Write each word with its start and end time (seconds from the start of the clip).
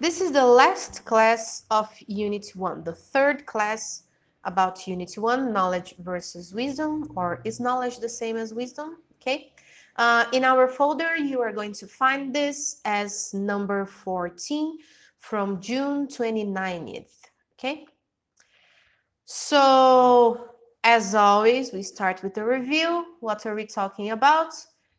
This 0.00 0.20
is 0.20 0.32
the 0.32 0.44
last 0.44 1.04
class 1.04 1.64
of 1.70 1.88
Unit 2.08 2.50
1, 2.54 2.82
the 2.82 2.92
third 2.92 3.46
class 3.46 4.02
about 4.42 4.88
Unit 4.88 5.14
1, 5.16 5.52
knowledge 5.52 5.94
versus 6.00 6.52
wisdom, 6.52 7.12
or 7.14 7.40
is 7.44 7.60
knowledge 7.60 7.98
the 7.98 8.08
same 8.08 8.36
as 8.36 8.52
wisdom? 8.52 8.96
Okay. 9.20 9.52
Uh, 9.96 10.24
in 10.32 10.44
our 10.44 10.66
folder, 10.66 11.16
you 11.16 11.40
are 11.40 11.52
going 11.52 11.72
to 11.72 11.86
find 11.86 12.34
this 12.34 12.80
as 12.84 13.32
number 13.32 13.86
14 13.86 14.78
from 15.20 15.60
June 15.60 16.08
29th. 16.08 17.12
Okay. 17.56 17.86
So, 19.26 20.50
as 20.82 21.14
always, 21.14 21.72
we 21.72 21.82
start 21.84 22.22
with 22.24 22.36
a 22.36 22.44
review. 22.44 23.16
What 23.20 23.46
are 23.46 23.54
we 23.54 23.64
talking 23.64 24.10
about? 24.10 24.54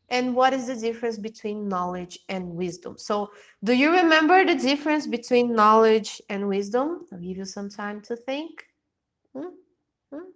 And 0.09 0.35
what 0.35 0.53
is 0.53 0.67
the 0.67 0.75
difference 0.75 1.17
between 1.17 1.67
knowledge 1.67 2.19
and 2.29 2.49
wisdom? 2.49 2.97
So, 2.97 3.31
do 3.63 3.73
you 3.73 3.91
remember 3.91 4.45
the 4.45 4.55
difference 4.55 5.07
between 5.07 5.53
knowledge 5.53 6.21
and 6.29 6.47
wisdom? 6.47 7.05
I'll 7.11 7.19
give 7.19 7.37
you 7.37 7.45
some 7.45 7.69
time 7.69 8.01
to 8.01 8.15
think. 8.15 8.65
Hmm? 9.33 9.49
Hmm? 10.13 10.29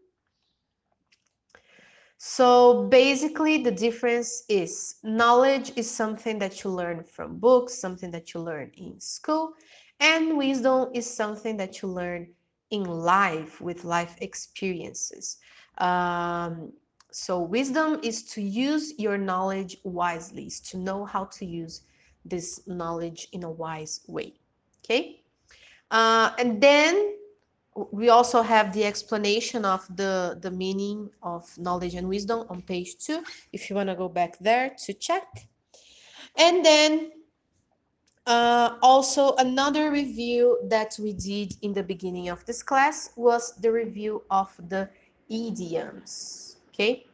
So 2.22 2.84
basically 2.90 3.64
the 3.64 3.72
difference 3.72 4.44
is 4.50 4.96
knowledge 5.04 5.72
is 5.78 5.90
something 5.90 6.38
that 6.40 6.66
you 6.66 6.70
learn 6.70 7.02
from 7.06 7.38
books, 7.38 7.80
something 7.80 8.12
that 8.12 8.34
you 8.34 8.42
learn 8.42 8.72
in 8.76 9.00
school, 9.00 9.54
and 10.02 10.38
wisdom 10.38 10.90
is 10.94 11.10
something 11.10 11.56
that 11.58 11.82
you 11.82 11.88
learn 11.88 12.28
in 12.72 12.84
life 12.84 13.62
with 13.62 13.86
life 13.86 14.18
experiences. 14.20 15.38
Um, 15.78 16.74
so 17.12 17.42
wisdom 17.42 18.00
is 18.04 18.24
to 18.34 18.42
use 18.42 18.94
your 18.98 19.18
knowledge 19.18 19.78
wisely, 19.84 20.46
is 20.46 20.60
to 20.62 20.78
know 20.78 21.06
how 21.06 21.26
to 21.26 21.46
use 21.46 21.82
this 22.26 22.62
knowledge 22.68 23.28
in 23.32 23.44
a 23.44 23.50
wise 23.50 24.02
way. 24.08 24.34
Okay. 24.84 25.22
Uh, 25.92 26.32
and 26.38 26.62
then 26.62 27.16
we 27.92 28.10
also 28.10 28.42
have 28.42 28.74
the 28.74 28.84
explanation 28.84 29.66
of 29.66 29.86
the, 29.96 30.38
the 30.42 30.52
meaning 30.52 31.10
of 31.24 31.46
knowledge 31.58 31.96
and 31.96 32.08
wisdom 32.08 32.46
on 32.50 32.62
page 32.62 32.98
two, 32.98 33.24
if 33.54 33.70
you 33.70 33.76
want 33.76 33.90
to 33.90 33.96
go 33.96 34.10
back 34.10 34.38
there 34.40 34.76
to 34.86 34.94
check. 34.94 35.48
And 36.38 36.64
then 36.64 37.12
uh, 38.28 38.76
also 38.82 39.36
another 39.38 39.92
review 39.92 40.60
that 40.70 40.96
we 41.00 41.14
did 41.14 41.56
in 41.62 41.74
the 41.74 41.84
beginning 41.84 42.30
of 42.30 42.46
this 42.46 42.62
class 42.62 43.12
was 43.16 43.56
the 43.56 43.72
review 43.72 44.24
of 44.30 44.54
the 44.68 44.90
idioms, 45.30 46.58
okay? 46.70 47.06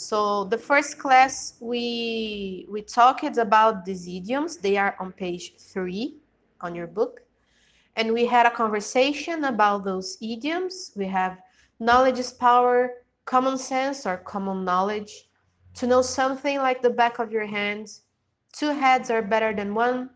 So 0.00 0.44
the 0.44 0.56
first 0.56 0.98
class 0.98 1.54
we 1.60 2.66
we 2.70 2.80
talked 2.80 3.36
about 3.36 3.84
these 3.84 4.08
idioms. 4.08 4.56
They 4.56 4.78
are 4.78 4.96
on 4.98 5.12
page 5.12 5.54
three 5.58 6.16
on 6.62 6.74
your 6.74 6.86
book 6.86 7.20
and 7.96 8.14
we 8.14 8.24
had 8.24 8.46
a 8.46 8.50
conversation 8.50 9.44
about 9.44 9.84
those 9.84 10.16
idioms. 10.22 10.92
We 10.96 11.06
have 11.06 11.38
knowledge 11.78 12.18
is 12.18 12.32
power, 12.32 13.04
common 13.26 13.58
sense 13.58 14.06
or 14.06 14.16
common 14.16 14.64
knowledge, 14.64 15.28
to 15.74 15.86
know 15.86 16.00
something 16.00 16.58
like 16.58 16.80
the 16.80 16.90
back 16.90 17.18
of 17.18 17.30
your 17.30 17.46
hand, 17.46 17.88
two 18.52 18.70
heads 18.70 19.10
are 19.10 19.22
better 19.22 19.54
than 19.54 19.74
one, 19.74 20.10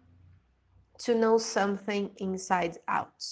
to 1.01 1.15
know 1.15 1.37
something 1.37 2.11
inside 2.17 2.79
out. 2.89 3.23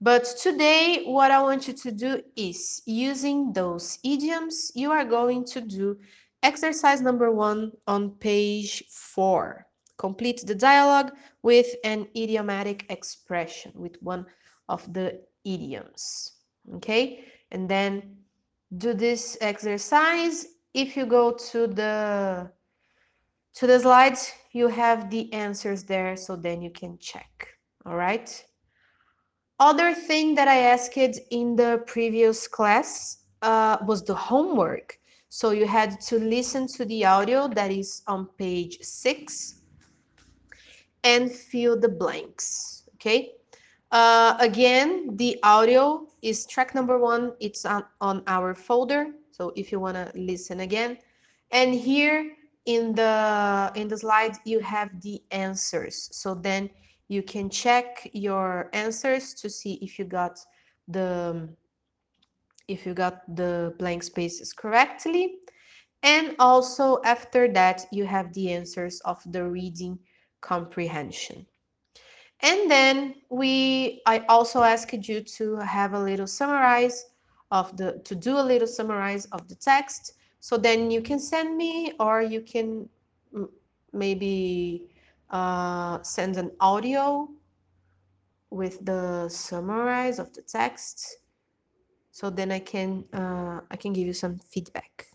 But 0.00 0.24
today, 0.40 1.02
what 1.06 1.30
I 1.30 1.42
want 1.42 1.66
you 1.66 1.74
to 1.74 1.90
do 1.90 2.22
is 2.36 2.82
using 2.86 3.52
those 3.52 3.98
idioms, 4.04 4.70
you 4.74 4.92
are 4.92 5.04
going 5.04 5.44
to 5.46 5.60
do 5.60 5.98
exercise 6.42 7.00
number 7.00 7.32
one 7.32 7.72
on 7.88 8.12
page 8.12 8.84
four. 8.88 9.66
Complete 9.96 10.46
the 10.46 10.54
dialogue 10.54 11.12
with 11.42 11.66
an 11.82 12.06
idiomatic 12.16 12.86
expression, 12.90 13.72
with 13.74 13.96
one 14.00 14.24
of 14.68 14.92
the 14.92 15.20
idioms. 15.44 16.34
Okay, 16.76 17.24
and 17.50 17.68
then 17.68 18.18
do 18.76 18.94
this 18.94 19.36
exercise. 19.40 20.46
If 20.74 20.96
you 20.96 21.06
go 21.06 21.32
to 21.50 21.66
the 21.66 22.52
to 23.54 23.66
the 23.66 23.80
slides, 23.80 24.32
you 24.52 24.68
have 24.68 25.10
the 25.10 25.32
answers 25.32 25.82
there, 25.82 26.16
so 26.16 26.36
then 26.36 26.62
you 26.62 26.70
can 26.70 26.98
check. 26.98 27.48
All 27.84 27.96
right. 27.96 28.44
Other 29.60 29.92
thing 29.92 30.34
that 30.36 30.46
I 30.46 30.58
asked 30.58 30.96
in 31.30 31.56
the 31.56 31.82
previous 31.86 32.46
class 32.46 33.18
uh, 33.42 33.78
was 33.86 34.04
the 34.04 34.14
homework. 34.14 34.98
So 35.30 35.50
you 35.50 35.66
had 35.66 36.00
to 36.02 36.18
listen 36.18 36.66
to 36.68 36.84
the 36.84 37.04
audio 37.04 37.48
that 37.48 37.70
is 37.70 38.02
on 38.06 38.28
page 38.38 38.78
six 38.82 39.60
and 41.04 41.30
fill 41.30 41.78
the 41.78 41.88
blanks, 41.88 42.84
okay? 42.94 43.32
Uh, 43.90 44.36
again, 44.40 45.16
the 45.16 45.38
audio 45.42 46.06
is 46.22 46.46
track 46.46 46.74
number 46.74 46.98
one. 46.98 47.32
It's 47.40 47.64
on, 47.64 47.84
on 48.00 48.22
our 48.26 48.54
folder. 48.54 49.12
So 49.30 49.52
if 49.56 49.72
you 49.72 49.80
want 49.80 49.96
to 49.96 50.10
listen 50.14 50.60
again. 50.60 50.98
And 51.50 51.74
here 51.74 52.32
in 52.66 52.94
the 52.94 53.72
in 53.74 53.88
the 53.88 53.96
slide, 53.96 54.36
you 54.44 54.60
have 54.60 55.00
the 55.00 55.22
answers. 55.30 56.10
So 56.12 56.34
then 56.34 56.68
you 57.08 57.22
can 57.22 57.50
check 57.50 58.08
your 58.12 58.68
answers 58.72 59.34
to 59.34 59.50
see 59.50 59.74
if 59.82 59.98
you 59.98 60.04
got 60.04 60.38
the 60.86 61.48
if 62.68 62.84
you 62.84 62.92
got 62.92 63.22
the 63.34 63.74
blank 63.78 64.02
spaces 64.02 64.52
correctly. 64.52 65.36
And 66.02 66.36
also 66.38 67.00
after 67.04 67.50
that, 67.54 67.86
you 67.90 68.04
have 68.04 68.32
the 68.34 68.52
answers 68.52 69.00
of 69.00 69.20
the 69.32 69.42
reading 69.42 69.98
comprehension. 70.42 71.46
And 72.40 72.70
then 72.70 73.14
we, 73.30 74.00
I 74.06 74.20
also 74.28 74.62
asked 74.62 75.08
you 75.08 75.22
to 75.22 75.56
have 75.56 75.94
a 75.94 76.00
little 76.00 76.26
summarize 76.26 77.06
of 77.50 77.76
the, 77.76 78.00
to 78.04 78.14
do 78.14 78.38
a 78.38 78.44
little 78.44 78.68
summarize 78.68 79.24
of 79.32 79.48
the 79.48 79.56
text. 79.56 80.12
So 80.40 80.56
then 80.56 80.90
you 80.90 81.02
can 81.02 81.18
send 81.18 81.56
me 81.56 81.94
or 81.98 82.22
you 82.22 82.42
can 82.42 82.88
maybe 83.92 84.87
uh, 85.30 86.02
send 86.02 86.36
an 86.36 86.50
audio 86.60 87.28
with 88.50 88.84
the 88.84 89.28
summarize 89.28 90.18
of 90.18 90.32
the 90.32 90.42
text. 90.42 91.18
So 92.10 92.30
then 92.30 92.50
I 92.50 92.58
can, 92.58 93.04
uh, 93.12 93.60
I 93.70 93.76
can 93.76 93.92
give 93.92 94.06
you 94.06 94.14
some 94.14 94.38
feedback. 94.38 95.06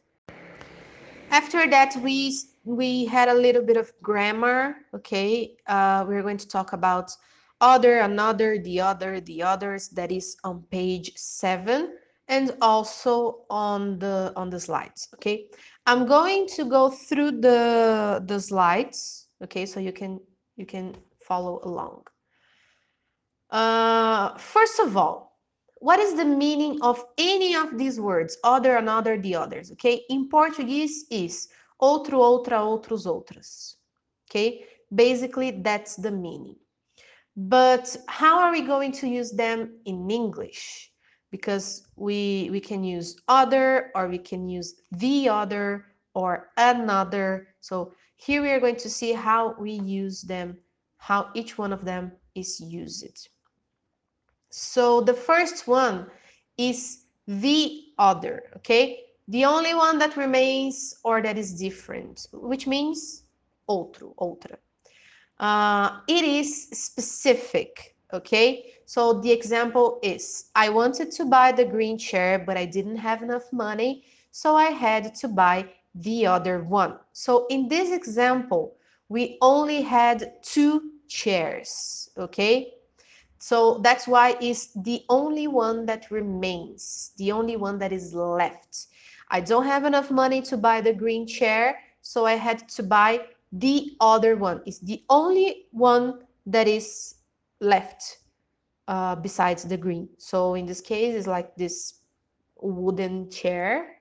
After 1.30 1.68
that, 1.68 1.96
we 2.04 2.38
we 2.64 3.06
had 3.06 3.28
a 3.28 3.34
little 3.34 3.64
bit 3.64 3.76
of 3.76 3.92
grammar. 4.02 4.76
Okay, 4.94 5.58
uh, 5.68 6.06
we're 6.08 6.22
going 6.22 6.38
to 6.38 6.48
talk 6.48 6.74
about 6.74 7.12
other, 7.60 8.00
another, 8.00 8.60
the 8.60 8.80
other, 8.80 9.20
the 9.20 9.42
others. 9.42 9.90
That 9.90 10.12
is 10.12 10.38
on 10.44 10.62
page 10.70 11.12
seven 11.16 11.98
and 12.28 12.56
also 12.62 13.46
on 13.50 14.00
the 14.00 14.32
on 14.36 14.50
the 14.50 14.60
slides. 14.60 15.10
Okay, 15.16 15.48
I'm 15.88 16.06
going 16.06 16.48
to 16.56 16.66
go 16.66 16.90
through 16.90 17.42
the 17.42 18.24
the 18.26 18.40
slides. 18.40 19.28
Okay, 19.42 19.66
so 19.66 19.80
you 19.80 19.92
can 19.92 20.20
you 20.56 20.66
can 20.66 20.96
follow 21.22 21.60
along. 21.64 22.04
Uh, 23.50 24.38
first 24.38 24.80
of 24.80 24.98
all, 24.98 25.40
what 25.78 26.00
is 26.00 26.16
the 26.16 26.26
meaning 26.26 26.80
of 26.82 27.04
any 27.18 27.56
of 27.56 27.78
these 27.78 28.00
words? 28.00 28.38
Other, 28.44 28.78
another, 28.78 29.18
the 29.18 29.36
others, 29.36 29.72
okay? 29.74 30.02
In 30.10 30.30
Portuguese 30.30 31.06
is 31.12 31.50
outro, 31.82 32.20
outra, 32.24 32.60
outros, 32.60 33.06
outras, 33.06 33.76
okay? 34.30 34.66
Basically, 34.96 35.52
that's 35.52 35.96
the 35.96 36.10
meaning. 36.12 36.56
But 37.36 37.98
how 38.08 38.40
are 38.40 38.52
we 38.52 38.62
going 38.62 38.92
to 38.94 39.08
use 39.08 39.32
them 39.32 39.80
in 39.86 40.10
English? 40.10 40.92
Because 41.32 41.88
we, 41.96 42.50
we 42.52 42.60
can 42.60 42.84
use 42.84 43.18
other, 43.28 43.92
or 43.94 44.08
we 44.08 44.20
can 44.20 44.48
use 44.48 44.76
the 44.92 45.28
other, 45.28 45.86
or 46.16 46.50
another. 46.58 47.50
So 47.60 47.94
here 48.26 48.42
we 48.42 48.52
are 48.52 48.60
going 48.60 48.78
to 48.78 48.90
see 48.90 49.12
how 49.12 49.54
we 49.60 49.72
use 49.72 50.22
them, 50.22 50.58
how 50.98 51.30
each 51.34 51.58
one 51.58 51.74
of 51.74 51.84
them 51.84 52.12
is 52.36 52.62
used. 52.62 53.28
So 54.50 55.02
the 55.02 55.14
first 55.14 55.68
one 55.68 56.08
is 56.58 57.06
the 57.28 57.82
other, 57.98 58.44
okay? 58.58 59.00
The 59.28 59.44
only 59.44 59.74
one 59.74 59.98
that 60.00 60.16
remains 60.16 60.96
or 61.04 61.22
that 61.22 61.38
is 61.38 61.54
different, 61.54 62.28
which 62.32 62.66
means 62.66 63.24
outro, 63.70 64.16
outra. 64.16 64.56
Uh, 65.40 66.00
it 66.08 66.24
is 66.24 66.70
specific, 66.70 67.96
okay? 68.14 68.74
So 68.86 69.20
the 69.20 69.32
example 69.32 70.00
is, 70.02 70.50
I 70.56 70.70
wanted 70.70 71.12
to 71.12 71.26
buy 71.26 71.52
the 71.52 71.66
green 71.66 71.98
chair, 71.98 72.40
but 72.40 72.56
I 72.56 72.66
didn't 72.66 72.98
have 72.98 73.22
enough 73.22 73.52
money, 73.52 74.06
so 74.32 74.56
I 74.56 74.70
had 74.72 75.14
to 75.16 75.28
buy 75.28 75.68
the 75.96 76.26
other 76.26 76.64
one. 76.64 76.98
So 77.12 77.46
in 77.50 77.68
this 77.68 77.92
example, 77.92 78.76
we 79.10 79.38
only 79.42 79.82
had 79.82 80.42
two 80.42 80.92
chairs, 81.08 82.10
okay? 82.18 82.74
So 83.40 83.80
that's 83.84 84.08
why 84.08 84.38
it's 84.42 84.68
the 84.74 85.04
only 85.10 85.48
one 85.48 85.86
that 85.86 86.10
remains, 86.10 87.12
the 87.18 87.32
only 87.32 87.58
one 87.58 87.78
that 87.80 87.92
is 87.92 88.14
left. 88.14 88.88
I 89.30 89.42
don't 89.42 89.66
have 89.66 89.84
enough 89.84 90.10
money 90.10 90.42
to 90.44 90.58
buy 90.58 90.82
the 90.82 90.94
green 90.94 91.28
chair, 91.28 91.80
so 92.02 92.26
I 92.26 92.34
had 92.34 92.68
to 92.70 92.84
buy 92.84 93.26
the 93.52 93.96
other 94.00 94.36
one. 94.36 94.62
It's 94.66 94.80
the 94.80 95.04
only 95.10 95.66
one 95.72 96.20
that 96.46 96.68
is 96.68 97.16
left 97.60 98.20
uh, 98.88 99.16
besides 99.16 99.64
the 99.64 99.78
green. 99.78 100.10
So 100.18 100.56
in 100.56 100.66
this 100.66 100.82
case, 100.82 101.16
it's 101.16 101.28
like 101.28 101.56
this 101.56 101.96
wooden 102.62 103.30
chair. 103.30 104.00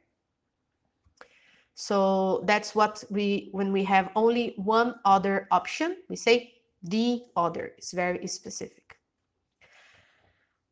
So 1.75 2.43
that's 2.47 2.75
what 2.75 3.03
we, 3.11 3.49
when 3.53 3.73
we 3.73 3.85
have 3.85 4.11
only 4.15 4.55
one 4.57 4.95
other 5.05 5.49
option, 5.51 5.97
we 6.09 6.17
say 6.17 6.55
the 6.83 7.23
other. 7.37 7.73
It's 7.79 7.93
very 7.93 8.27
specific. 8.27 8.97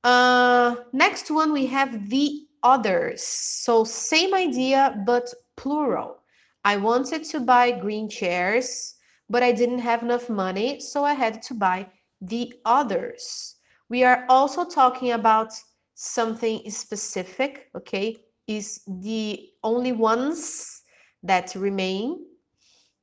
Uh, 0.03 0.77
next 0.93 1.31
one, 1.31 1.53
we 1.53 1.67
have 1.67 2.09
the 2.09 2.47
others. 2.63 3.23
So 3.23 3.85
same 3.85 4.35
idea, 4.35 5.03
but 5.07 5.33
plural. 5.57 6.19
I 6.65 6.77
wanted 6.77 7.25
to 7.25 7.41
buy 7.41 7.71
green 7.71 8.09
chairs, 8.09 8.95
but 9.29 9.43
I 9.43 9.53
didn't 9.53 9.79
have 9.79 10.03
enough 10.03 10.29
money, 10.29 10.81
so 10.81 11.05
I 11.05 11.15
had 11.15 11.43
to 11.43 11.55
buy 11.55 11.87
the 12.21 12.53
others. 12.65 13.57
We 13.89 14.05
are 14.05 14.27
also 14.29 14.65
talking 14.65 15.13
about 15.13 15.53
something 15.95 16.71
specific, 16.71 17.71
okay? 17.75 18.17
Is 18.47 18.83
the 18.87 19.51
only 19.63 19.93
ones 19.93 20.80
that 21.23 21.55
remain. 21.55 22.27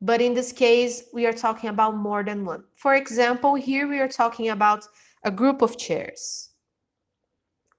But 0.01 0.21
in 0.21 0.33
this 0.33 0.51
case, 0.51 1.03
we 1.13 1.25
are 1.25 1.33
talking 1.33 1.69
about 1.69 1.95
more 1.95 2.23
than 2.23 2.45
one. 2.45 2.63
For 2.75 2.95
example, 2.95 3.55
here 3.55 3.87
we 3.87 3.99
are 3.99 4.07
talking 4.07 4.49
about 4.49 4.85
a 5.23 5.31
group 5.31 5.61
of 5.61 5.77
chairs. 5.77 6.49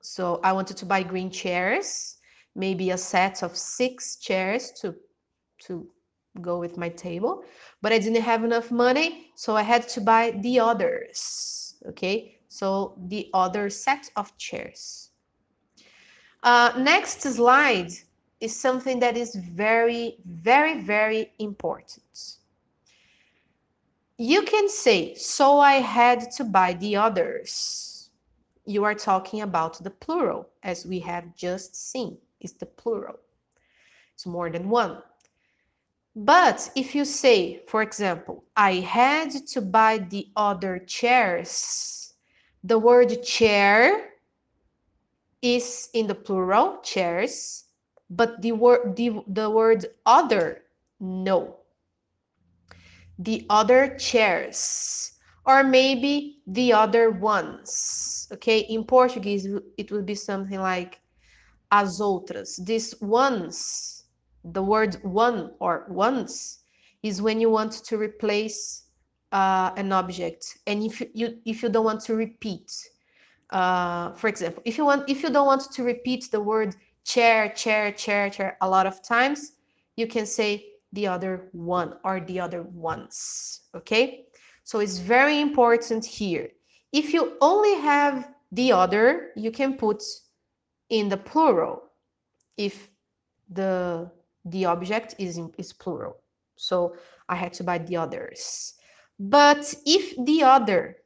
So 0.02 0.40
I 0.43 0.52
wanted 0.52 0.76
to 0.79 0.87
buy 0.87 1.02
green 1.02 1.31
chairs, 1.31 2.17
maybe 2.55 2.90
a 2.90 2.99
set 2.99 3.43
of 3.43 3.56
six 3.56 4.17
chairs 4.17 4.73
to, 4.81 4.94
to 5.67 5.88
go 6.40 6.58
with 6.58 6.76
my 6.76 6.88
table, 6.88 7.44
but 7.82 7.93
I 7.93 7.99
didn't 7.99 8.23
have 8.23 8.44
enough 8.44 8.70
money, 8.70 9.31
so 9.37 9.56
I 9.56 9.62
had 9.62 9.88
to 9.90 10.00
buy 10.00 10.32
the 10.43 10.61
others, 10.61 11.75
okay? 11.87 12.38
So 12.49 12.96
the 13.08 13.29
other 13.35 13.70
set 13.70 14.11
of 14.17 14.37
chairs. 14.38 15.11
Uh, 16.43 16.73
next 16.79 17.23
slide 17.23 17.90
is 18.40 18.55
something 18.55 19.00
that 19.00 19.17
is 19.17 19.35
very, 19.35 20.19
very, 20.25 20.81
very 20.81 21.32
important. 21.38 22.37
You 24.17 24.43
can 24.43 24.69
say, 24.69 25.14
so 25.14 25.58
I 25.58 25.75
had 25.75 26.31
to 26.32 26.44
buy 26.44 26.75
the 26.75 26.96
others 26.96 27.99
you 28.69 28.85
are 28.85 28.94
talking 28.94 29.40
about 29.40 29.82
the 29.82 29.90
plural, 29.90 30.46
as 30.62 30.85
we 30.85 30.99
have 31.00 31.35
just 31.35 31.75
seen. 31.90 32.19
It's 32.38 32.52
the 32.52 32.67
plural. 32.67 33.19
It's 34.14 34.26
more 34.26 34.50
than 34.50 34.69
one. 34.69 34.99
But 36.14 36.70
if 36.76 36.94
you 36.94 37.06
say, 37.06 37.62
for 37.67 37.81
example, 37.81 38.44
I 38.55 38.75
had 38.75 39.31
to 39.49 39.62
buy 39.62 39.99
the 39.99 40.29
other 40.37 40.81
chairs, 40.81 42.12
the 42.62 42.79
word 42.79 43.23
chair 43.23 44.11
is 45.40 45.88
in 45.94 46.06
the 46.06 46.14
plural, 46.14 46.81
chairs, 46.82 47.64
but 48.11 48.41
the 48.43 48.53
word 48.53 48.97
the, 48.97 49.23
the 49.27 49.51
word 49.51 49.87
other, 50.07 50.63
no. 51.01 51.57
The 53.19 53.47
other 53.51 53.97
chairs 53.97 55.19
or 55.49 55.65
maybe 55.65 56.43
the 56.47 56.75
other 56.75 57.11
ones. 57.11 58.29
Okay, 58.33 58.61
in 58.61 58.85
Portuguese, 58.85 59.49
it 59.79 59.91
would 59.91 60.05
be 60.05 60.15
something 60.15 60.61
like 60.61 61.01
as 61.73 62.01
outras. 62.01 62.57
These 62.57 63.01
ones, 63.01 64.05
the 64.45 64.63
word 64.63 64.97
one 65.03 65.53
or 65.59 65.87
ones, 65.89 66.59
is 67.03 67.23
when 67.23 67.41
you 67.41 67.49
want 67.49 67.73
to 67.73 67.97
replace 67.97 68.85
uh, 69.33 69.71
an 69.77 69.91
object, 69.93 70.59
and 70.67 70.83
if 70.83 71.03
you 71.15 71.39
if 71.47 71.63
you 71.63 71.71
don't 71.71 71.85
want 71.85 72.03
to 72.03 72.15
repeat. 72.15 72.71
Uh, 73.51 74.13
for 74.13 74.29
example, 74.29 74.63
if 74.67 74.77
you 74.77 74.85
want 74.85 75.09
if 75.09 75.23
you 75.23 75.31
don't 75.31 75.47
want 75.47 75.73
to 75.73 75.83
repeat 75.83 76.31
the 76.31 76.41
word 76.41 76.77
chair, 77.09 77.49
chair, 77.49 77.91
chair, 77.93 78.29
chair 78.29 78.57
a 78.61 78.69
lot 78.69 78.87
of 78.87 79.03
times, 79.03 79.53
you 79.97 80.07
can 80.07 80.27
say 80.27 80.67
the 80.93 81.07
other 81.07 81.49
one 81.53 81.95
or 82.05 82.21
the 82.21 82.39
other 82.39 82.63
ones. 82.63 83.63
Okay. 83.75 84.27
So 84.65 84.81
it's 84.81 84.99
very 84.99 85.41
important 85.41 86.05
here. 86.05 86.49
If 86.93 87.15
you 87.15 87.39
only 87.41 87.75
have 87.81 88.29
the 88.53 88.73
other, 88.73 89.31
you 89.37 89.51
can 89.51 89.79
put 89.79 90.03
in 90.91 91.09
the 91.09 91.17
plural 91.17 91.83
if 92.57 92.91
the 93.51 94.11
the 94.45 94.65
object 94.67 95.15
is 95.19 95.39
in, 95.39 95.51
is 95.59 95.73
plural. 95.73 96.17
So 96.57 96.95
I 97.29 97.37
had 97.37 97.53
to 97.55 97.65
buy 97.65 97.79
the 97.79 97.97
others. 97.97 98.75
But 99.19 99.75
if 99.85 100.15
the 100.27 100.43
other 100.43 100.97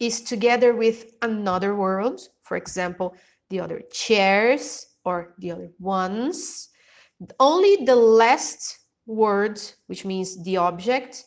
is 0.00 0.20
together 0.22 0.74
with 0.74 1.16
another 1.22 1.74
word, 1.74 2.20
for 2.42 2.56
example, 2.56 3.16
the 3.50 3.60
other 3.60 3.82
chairs 3.92 4.86
or 5.04 5.34
the 5.38 5.52
other 5.52 5.70
ones, 5.78 6.68
only 7.40 7.84
the 7.84 7.96
last 7.96 8.78
word, 9.06 9.60
which 9.86 10.04
means 10.04 10.42
the 10.42 10.56
object, 10.56 11.24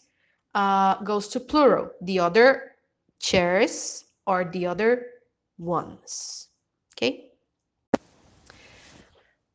uh, 0.54 0.95
goes 1.04 1.27
to 1.30 1.39
plural, 1.39 1.89
the 2.01 2.19
other 2.19 2.71
chairs 3.19 4.06
or 4.27 4.45
the 4.45 4.66
other 4.66 5.06
ones. 5.57 6.48
Okay. 6.94 7.30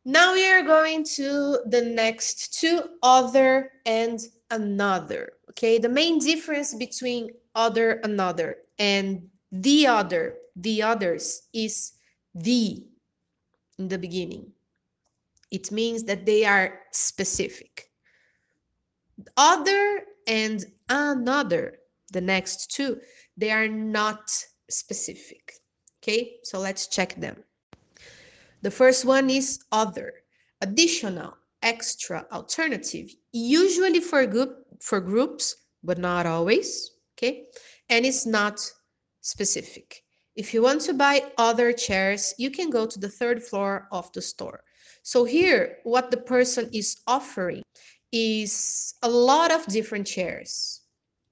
Now 0.04 0.34
we 0.34 0.46
are 0.50 0.62
going 0.62 1.04
to 1.16 1.60
the 1.66 1.82
next 1.82 2.58
two, 2.60 2.82
other 3.02 3.70
and 3.86 4.20
another. 4.50 5.32
Okay, 5.50 5.78
the 5.78 5.88
main 5.88 6.18
difference 6.18 6.74
between 6.74 7.30
other, 7.54 8.00
another, 8.04 8.56
and 8.78 9.28
the 9.52 9.86
other, 9.86 10.36
the 10.56 10.82
others 10.82 11.42
is 11.54 11.92
the 12.34 12.86
in 13.78 13.88
the 13.88 13.98
beginning. 13.98 14.52
It 15.50 15.70
means 15.70 16.04
that 16.04 16.26
they 16.26 16.44
are 16.44 16.80
specific. 16.92 17.90
Other 19.36 20.02
and 20.26 20.64
another, 20.88 21.78
the 22.12 22.20
next 22.20 22.70
two, 22.72 23.00
they 23.36 23.50
are 23.50 23.68
not 23.68 24.30
specific. 24.68 25.52
Okay, 26.02 26.36
so 26.42 26.58
let's 26.58 26.88
check 26.88 27.14
them. 27.16 27.36
The 28.62 28.70
first 28.70 29.04
one 29.04 29.30
is 29.30 29.64
other, 29.72 30.12
additional, 30.60 31.36
extra, 31.62 32.26
alternative, 32.32 33.10
usually 33.32 34.00
for 34.00 34.26
group 34.26 34.66
for 34.80 35.00
groups, 35.00 35.56
but 35.82 35.98
not 35.98 36.26
always. 36.26 36.90
Okay, 37.16 37.46
and 37.88 38.04
it's 38.04 38.26
not 38.26 38.60
specific. 39.20 40.03
If 40.36 40.52
you 40.52 40.62
want 40.62 40.80
to 40.82 40.94
buy 40.94 41.30
other 41.38 41.72
chairs, 41.72 42.34
you 42.38 42.50
can 42.50 42.70
go 42.70 42.86
to 42.86 42.98
the 42.98 43.08
third 43.08 43.42
floor 43.42 43.86
of 43.92 44.10
the 44.12 44.22
store. 44.22 44.64
So 45.02 45.24
here, 45.24 45.78
what 45.84 46.10
the 46.10 46.16
person 46.16 46.68
is 46.72 46.96
offering 47.06 47.62
is 48.10 48.94
a 49.02 49.08
lot 49.08 49.52
of 49.52 49.66
different 49.66 50.06
chairs. 50.06 50.80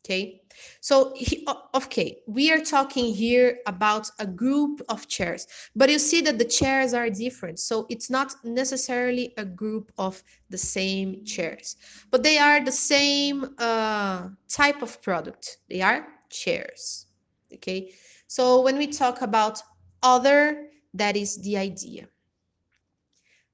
Okay, 0.04 0.40
so 0.80 1.12
he, 1.14 1.46
okay, 1.74 2.18
we 2.26 2.50
are 2.50 2.58
talking 2.58 3.14
here 3.14 3.58
about 3.66 4.10
a 4.18 4.26
group 4.26 4.82
of 4.88 5.06
chairs, 5.06 5.46
but 5.76 5.90
you 5.90 5.98
see 6.00 6.20
that 6.22 6.38
the 6.38 6.44
chairs 6.44 6.92
are 6.92 7.08
different. 7.08 7.60
So 7.60 7.86
it's 7.88 8.10
not 8.10 8.34
necessarily 8.42 9.32
a 9.36 9.44
group 9.44 9.92
of 9.98 10.20
the 10.50 10.58
same 10.58 11.24
chairs, 11.24 11.76
but 12.10 12.24
they 12.24 12.36
are 12.36 12.64
the 12.64 12.72
same 12.72 13.54
uh, 13.58 14.28
type 14.48 14.82
of 14.82 15.00
product. 15.02 15.58
They 15.70 15.82
are 15.82 16.04
chairs. 16.30 17.06
Okay, 17.54 17.92
so 18.32 18.62
when 18.62 18.78
we 18.78 18.86
talk 18.86 19.20
about 19.20 19.62
other, 20.02 20.68
that 20.94 21.18
is 21.18 21.36
the 21.42 21.58
idea. 21.58 22.08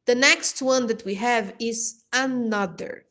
The 0.07 0.15
next 0.15 0.63
one 0.63 0.87
that 0.87 1.05
we 1.05 1.17
have 1.17 1.53
is 1.59 2.05
another 2.13 3.07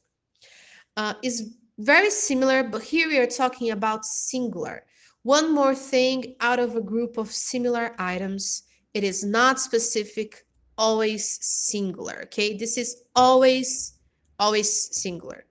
uh, 0.95 1.15
is 1.21 1.57
very 1.77 2.09
similar, 2.09 2.63
but 2.63 2.83
here 2.83 3.09
we 3.09 3.17
are 3.17 3.27
talking 3.27 3.71
about 3.71 4.05
singular. 4.05 4.85
One 5.23 5.53
more 5.53 5.75
thing 5.75 6.35
out 6.39 6.59
of 6.59 6.77
a 6.77 6.81
group 6.81 7.17
of 7.17 7.33
similar 7.33 7.93
items, 7.99 8.63
it 8.93 9.03
is 9.03 9.25
not 9.25 9.59
specific, 9.59 10.45
always 10.77 11.37
singular, 11.41 12.21
okay? 12.23 12.55
This 12.55 12.77
is 12.77 13.03
always, 13.13 13.95
always 14.39 14.95
singular. 14.95 15.43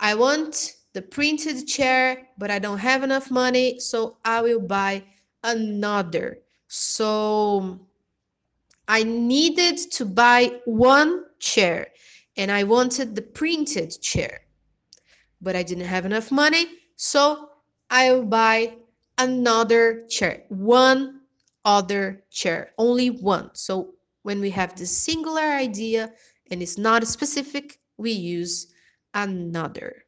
I 0.00 0.16
want 0.16 0.72
the 0.92 1.02
printed 1.02 1.68
chair, 1.68 2.26
but 2.36 2.50
I 2.50 2.58
don't 2.58 2.78
have 2.78 3.04
enough 3.04 3.30
money, 3.30 3.78
so 3.78 4.16
I 4.24 4.42
will 4.42 4.58
buy 4.58 5.04
another. 5.42 6.38
So 6.68 7.80
I 8.88 9.02
needed 9.02 9.78
to 9.92 10.04
buy 10.04 10.60
one 10.64 11.24
chair 11.38 11.88
and 12.36 12.50
I 12.50 12.64
wanted 12.64 13.14
the 13.14 13.22
printed 13.22 14.00
chair 14.00 14.40
but 15.40 15.56
I 15.56 15.62
didn't 15.62 15.86
have 15.86 16.06
enough 16.06 16.30
money. 16.30 16.66
So 16.96 17.50
I'll 17.88 18.24
buy 18.24 18.76
another 19.18 20.04
chair, 20.08 20.44
one 20.48 21.20
other 21.64 22.22
chair, 22.30 22.72
only 22.78 23.10
one. 23.10 23.50
So 23.54 23.94
when 24.22 24.40
we 24.40 24.50
have 24.50 24.76
this 24.76 24.96
singular 24.96 25.42
idea 25.42 26.12
and 26.50 26.62
it's 26.62 26.78
not 26.78 27.06
specific, 27.06 27.80
we 27.96 28.12
use 28.12 28.72
another. 29.14 30.04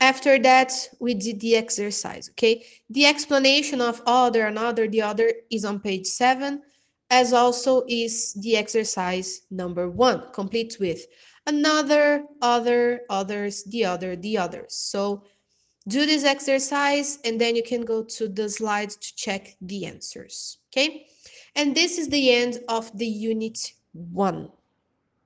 After 0.00 0.38
that, 0.40 0.72
we 1.00 1.14
did 1.14 1.40
the 1.40 1.56
exercise, 1.56 2.28
okay? 2.30 2.64
The 2.90 3.06
explanation 3.06 3.80
of 3.80 4.02
other, 4.06 4.46
another, 4.46 4.88
the 4.88 5.02
other 5.02 5.32
is 5.50 5.64
on 5.64 5.80
page 5.80 6.06
seven, 6.06 6.62
as 7.10 7.32
also 7.32 7.84
is 7.88 8.32
the 8.34 8.56
exercise 8.56 9.42
number 9.50 9.88
one, 9.88 10.32
complete 10.32 10.76
with 10.80 11.06
another, 11.46 12.24
other, 12.40 13.02
others, 13.10 13.64
the 13.64 13.84
other, 13.84 14.16
the 14.16 14.38
others. 14.38 14.74
So 14.74 15.24
do 15.88 16.06
this 16.06 16.24
exercise 16.24 17.18
and 17.24 17.40
then 17.40 17.56
you 17.56 17.62
can 17.62 17.82
go 17.82 18.04
to 18.04 18.28
the 18.28 18.48
slides 18.48 18.96
to 18.96 19.14
check 19.16 19.56
the 19.60 19.86
answers, 19.86 20.58
okay? 20.70 21.06
And 21.54 21.74
this 21.74 21.98
is 21.98 22.08
the 22.08 22.30
end 22.30 22.60
of 22.68 22.96
the 22.96 23.06
unit 23.06 23.72
one. 23.92 24.50